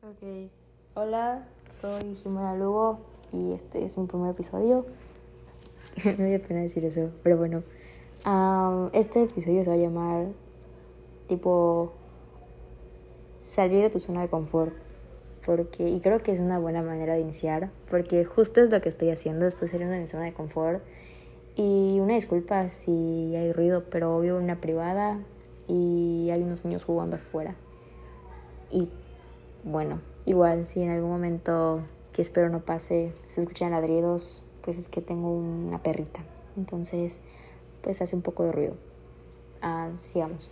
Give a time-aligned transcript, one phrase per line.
[0.00, 0.48] Ok,
[0.94, 3.00] hola, soy Jimena Lugo
[3.32, 4.86] y este es mi primer episodio.
[6.18, 7.64] Me da pena decir eso, pero bueno.
[8.22, 10.28] am, este episodio se va a llamar
[11.26, 11.92] tipo
[13.42, 14.72] salir de tu zona de confort.
[15.44, 18.90] Porque, y creo que es una buena manera de iniciar, porque justo es lo que
[18.90, 20.80] estoy haciendo, estoy saliendo de mi zona de confort.
[21.56, 25.18] Y una disculpa si hay ruido, pero vivo en una privada
[25.66, 27.56] y hay unos niños jugando afuera.
[28.70, 28.88] Y
[29.64, 34.88] bueno, igual si en algún momento que espero no pase, se escuchan ladridos, pues es
[34.88, 36.20] que tengo una perrita.
[36.56, 37.22] Entonces,
[37.82, 38.74] pues hace un poco de ruido.
[39.62, 40.50] Ah, sigamos.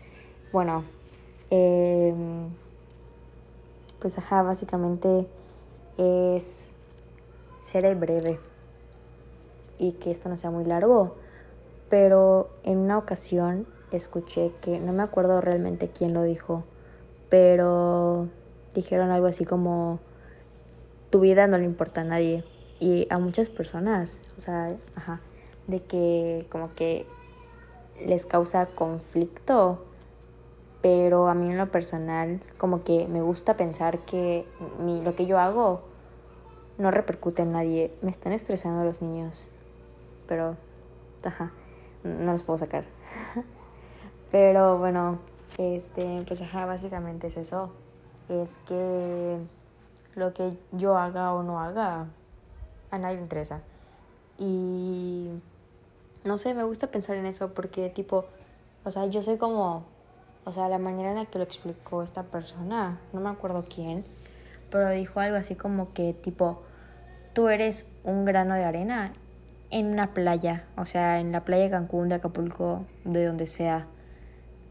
[0.52, 0.84] Bueno,
[1.50, 2.48] em,
[4.00, 5.26] pues ajá, básicamente
[5.98, 6.74] es
[7.60, 8.38] seré breve
[9.78, 11.16] y que esto no sea muy largo,
[11.88, 16.64] pero en una ocasión escuché que, no me acuerdo realmente quién lo dijo,
[17.28, 18.28] pero
[18.80, 19.98] dijeron algo así como,
[21.10, 22.44] tu vida no le importa a nadie.
[22.78, 25.20] Y a muchas personas, o sea, ajá,
[25.66, 27.06] de que como que
[28.04, 29.84] les causa conflicto,
[30.82, 34.46] pero a mí en lo personal como que me gusta pensar que
[34.78, 35.82] mi, lo que yo hago
[36.78, 37.92] no repercute en nadie.
[38.02, 39.48] Me están estresando los niños,
[40.28, 40.56] pero,
[41.24, 41.52] ajá,
[42.04, 42.84] no los puedo sacar.
[44.30, 45.18] pero bueno,
[45.56, 47.72] este, pues ajá, básicamente es eso.
[48.28, 49.38] Es que
[50.14, 52.06] lo que yo haga o no haga,
[52.90, 53.60] a nadie le interesa.
[54.38, 55.30] Y
[56.24, 58.26] no sé, me gusta pensar en eso porque tipo,
[58.84, 59.84] o sea, yo soy como,
[60.44, 64.04] o sea, la manera en la que lo explicó esta persona, no me acuerdo quién,
[64.70, 66.62] pero dijo algo así como que tipo,
[67.32, 69.12] tú eres un grano de arena
[69.70, 73.86] en una playa, o sea, en la playa de Cancún, de Acapulco, de donde sea.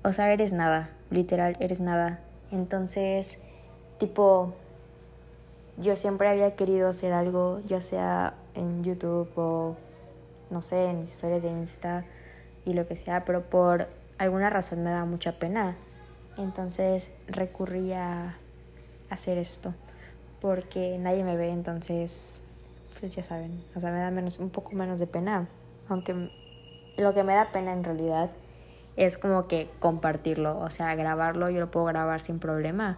[0.03, 2.20] O sea, eres nada, literal, eres nada.
[2.51, 3.41] Entonces,
[3.97, 4.53] tipo,
[5.77, 9.75] yo siempre había querido hacer algo, ya sea en YouTube o,
[10.49, 12.05] no sé, en mis historias de Insta
[12.65, 13.87] y lo que sea, pero por
[14.17, 15.75] alguna razón me da mucha pena.
[16.37, 18.37] Entonces recurrí a
[19.09, 19.73] hacer esto,
[20.41, 22.41] porque nadie me ve, entonces,
[22.99, 25.47] pues ya saben, o sea, me da menos, un poco menos de pena,
[25.87, 26.30] aunque
[26.97, 28.30] lo que me da pena en realidad
[28.98, 32.98] es como que compartirlo, o sea, grabarlo, yo lo puedo grabar sin problema,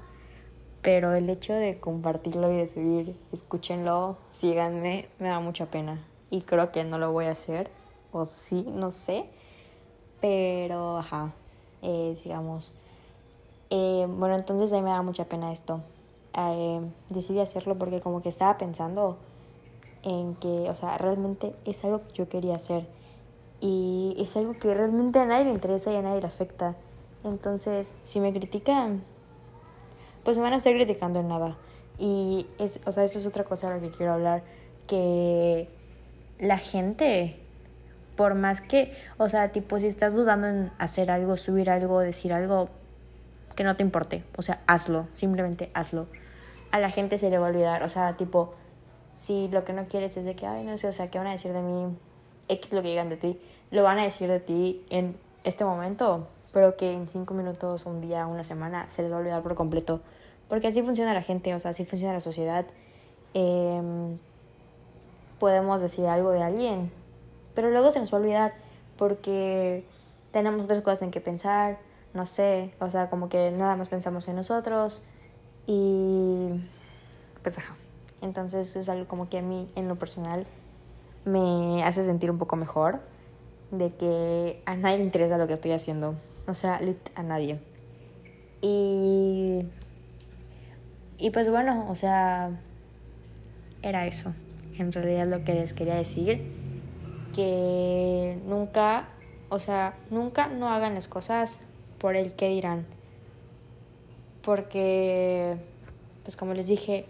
[0.81, 6.06] pero el hecho de compartirlo y de subir, escúchenlo, síganme, me da mucha pena.
[6.30, 7.72] Y creo que no lo voy a hacer,
[8.12, 9.25] o sí, no sé,
[10.22, 11.34] pero ajá,
[11.81, 12.74] eh, sigamos.
[13.69, 15.81] Eh, bueno, entonces a mí me da mucha pena esto.
[16.38, 19.18] Eh, decidí hacerlo porque como que estaba pensando
[20.03, 22.88] en que, o sea, realmente es algo que yo quería hacer
[23.59, 26.75] y es algo que realmente a nadie le interesa y a nadie le afecta.
[27.23, 29.03] Entonces, si me critican,
[30.23, 31.57] pues me van a estar criticando en nada.
[31.97, 34.44] Y es, o sea, eso es otra cosa de la que quiero hablar,
[34.85, 35.67] que
[36.40, 37.40] la gente,
[38.16, 42.34] por más que, o sea, tipo, si estás dudando en hacer algo, subir algo, decir
[42.34, 42.69] algo,
[43.56, 46.06] que no te importe, o sea, hazlo, simplemente hazlo.
[46.72, 48.53] A la gente se le va a olvidar, o sea, tipo,
[49.19, 51.28] si lo que no quieres es de que, ay, no sé, o sea, ¿qué van
[51.28, 51.97] a decir de mí?
[52.47, 53.40] X lo que digan de ti,
[53.72, 58.02] lo van a decir de ti en este momento, pero que en cinco minutos, un
[58.02, 60.02] día, una semana, se les va a olvidar por completo.
[60.50, 62.66] Porque así funciona la gente, o sea, así funciona la sociedad.
[63.34, 64.18] Eh,
[65.40, 66.91] podemos decir algo de alguien,
[67.53, 68.53] pero luego se nos va a olvidar
[68.97, 69.85] porque
[70.31, 71.78] tenemos otras cosas en que pensar,
[72.14, 75.03] no sé, o sea, como que nada más pensamos en nosotros
[75.66, 76.50] y
[77.44, 77.75] pues ajá.
[78.22, 80.47] Entonces es algo como que a mí en lo personal
[81.27, 83.01] me hace sentir un poco mejor
[83.71, 86.15] de que a nadie le interesa lo que estoy haciendo,
[86.47, 86.79] o sea,
[87.15, 87.59] a nadie.
[88.61, 89.66] Y
[91.19, 92.51] y pues bueno, o sea,
[93.81, 94.33] era eso.
[94.77, 96.43] En realidad lo que les quería decir
[97.35, 99.09] que nunca,
[99.49, 101.61] o sea, nunca no hagan las cosas
[101.97, 102.85] por el que dirán.
[104.43, 105.57] Porque
[106.23, 107.05] pues como les dije,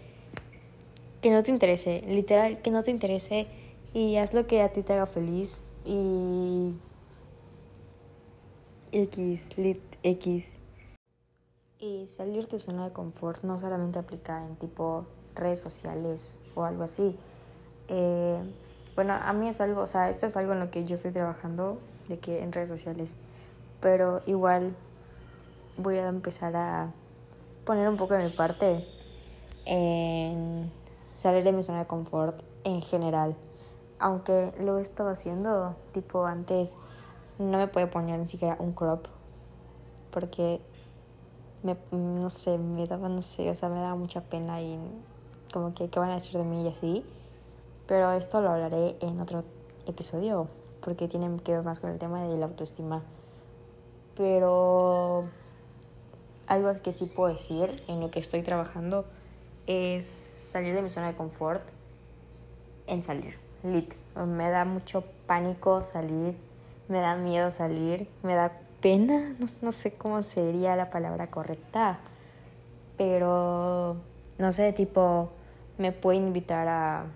[1.20, 3.46] que no te interese, literal que no te interese
[3.94, 6.74] y haz lo que a ti te haga feliz y
[8.92, 10.58] X, lit, X.
[11.78, 16.64] Y salir de tu zona de confort no solamente aplica en tipo redes sociales o
[16.64, 17.16] algo así.
[17.88, 18.38] Eh,
[18.96, 21.12] bueno, a mí es algo, o sea, esto es algo en lo que yo estoy
[21.12, 23.16] trabajando, de que en redes sociales,
[23.80, 24.74] pero igual
[25.76, 26.92] voy a empezar a
[27.64, 28.84] poner un poco de mi parte
[29.66, 30.72] en
[31.18, 33.36] salir de mi zona de confort en general.
[33.98, 36.76] Aunque lo he estado haciendo, tipo antes
[37.38, 39.06] no me puede poner ni siquiera un crop
[40.10, 40.60] porque
[41.62, 44.78] me, no sé, me daba, no sé, o sea, me daba mucha pena y
[45.52, 47.04] como que qué van a decir de mí y así.
[47.86, 49.44] Pero esto lo hablaré en otro
[49.86, 50.48] episodio
[50.82, 53.02] porque tiene que ver más con el tema de la autoestima.
[54.16, 55.24] Pero
[56.46, 59.04] algo que sí puedo decir en lo que estoy trabajando
[59.66, 61.62] es salir de mi zona de confort
[62.86, 63.94] en salir, lit.
[64.14, 66.36] Me da mucho pánico salir,
[66.88, 71.98] me da miedo salir, me da pena, no, no sé cómo sería la palabra correcta,
[72.96, 73.96] pero
[74.38, 75.30] no sé, tipo,
[75.78, 77.06] me puede invitar a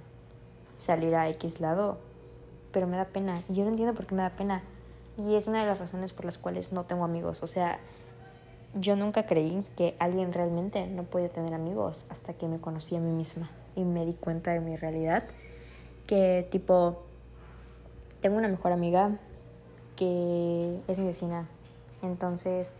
[0.78, 1.98] salir a X lado,
[2.72, 3.42] pero me da pena.
[3.48, 4.62] Yo no entiendo por qué me da pena.
[5.18, 7.42] Y es una de las razones por las cuales no tengo amigos.
[7.42, 7.78] O sea,
[8.74, 13.00] yo nunca creí que alguien realmente no podía tener amigos hasta que me conocí a
[13.00, 15.24] mí misma y me di cuenta de mi realidad.
[16.12, 17.04] Que tipo,
[18.20, 19.12] tengo una mejor amiga
[19.96, 21.48] que es mi vecina.
[22.02, 22.74] Entonces,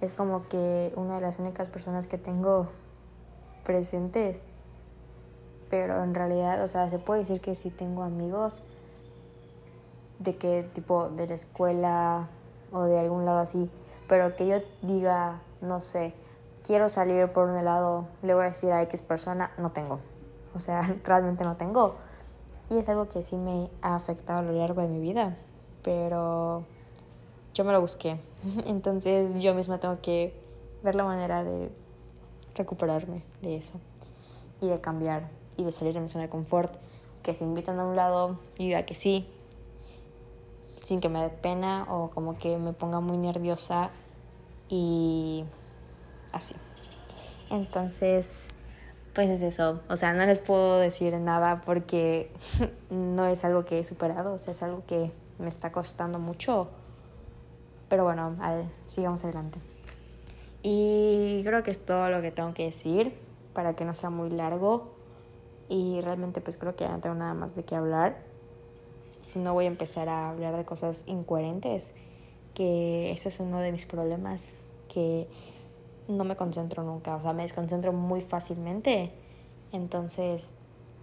[0.00, 2.68] es como que una de las únicas personas que tengo
[3.64, 4.44] presentes.
[5.70, 8.62] Pero en realidad, o sea, se puede decir que sí tengo amigos
[10.20, 12.28] de que tipo de la escuela
[12.70, 13.68] o de algún lado así,
[14.06, 16.14] pero que yo diga, no sé,
[16.64, 19.98] quiero salir por un helado, le voy a decir a X persona, no tengo.
[20.54, 21.96] O sea, realmente no tengo.
[22.72, 25.36] Y es algo que sí me ha afectado a lo largo de mi vida,
[25.82, 26.64] pero
[27.52, 28.18] yo me lo busqué.
[28.66, 30.32] Entonces yo misma tengo que
[30.82, 31.70] ver la manera de
[32.54, 33.74] recuperarme de eso
[34.62, 35.28] y de cambiar
[35.58, 36.74] y de salir de mi zona de confort.
[37.22, 39.28] Que se invitan a un lado y diga que sí,
[40.82, 43.90] sin que me dé pena o como que me ponga muy nerviosa
[44.70, 45.44] y
[46.32, 46.54] así.
[47.50, 48.48] Entonces,
[49.14, 49.80] pues es eso.
[49.88, 52.30] O sea, no les puedo decir nada porque
[52.90, 56.68] no es algo que he superado, o sea, es algo que me está costando mucho.
[57.88, 58.36] Pero bueno,
[58.88, 59.58] sigamos adelante.
[60.62, 63.14] Y creo que es todo lo que tengo que decir
[63.52, 64.94] para que no sea muy largo.
[65.68, 68.32] Y realmente pues creo que ya no tengo nada más de qué hablar
[69.22, 71.94] si no voy a empezar a hablar de cosas incoherentes,
[72.54, 74.56] que ese es uno de mis problemas,
[74.92, 75.28] que
[76.08, 79.12] no me concentro nunca, o sea, me desconcentro muy fácilmente,
[79.72, 80.52] entonces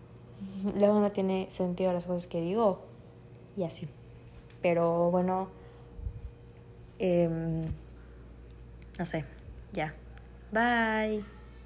[0.75, 2.81] luego no tiene sentido las cosas que digo
[3.57, 3.88] y así.
[4.62, 5.48] Pero bueno,
[7.00, 7.30] eh,
[8.98, 9.25] no sé,
[9.72, 9.94] ya.
[10.51, 11.38] Bye.